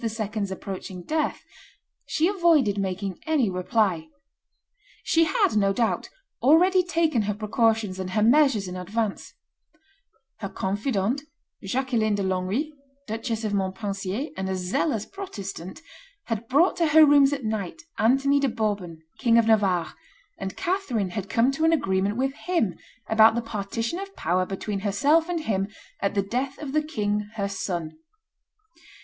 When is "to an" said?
21.51-21.71